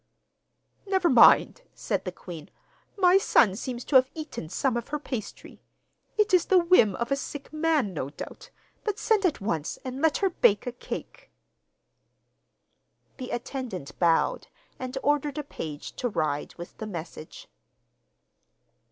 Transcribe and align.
'Never 0.87 1.09
mind,' 1.11 1.61
said 1.75 2.05
the 2.05 2.11
queen; 2.11 2.49
'my 2.97 3.19
son 3.19 3.55
seems 3.55 3.83
to 3.85 3.95
have 3.97 4.09
eaten 4.15 4.49
some 4.49 4.75
of 4.75 4.87
her 4.87 4.97
pastry. 4.97 5.61
It 6.17 6.33
is 6.33 6.45
the 6.45 6.57
whim 6.57 6.95
of 6.95 7.11
a 7.11 7.15
sick 7.15 7.53
man, 7.53 7.93
no 7.93 8.09
doubt; 8.09 8.49
but 8.83 8.97
send 8.97 9.27
at 9.27 9.39
once 9.41 9.77
and 9.85 10.01
let 10.01 10.17
her 10.17 10.31
bake 10.31 10.65
a 10.65 10.71
cake.' 10.71 11.29
The 13.17 13.29
attendant 13.29 13.99
bowed 13.99 14.47
and 14.79 14.97
ordered 15.03 15.37
a 15.37 15.43
page 15.43 15.91
to 15.97 16.09
ride 16.09 16.55
with 16.55 16.79
the 16.79 16.87
message. 16.87 17.47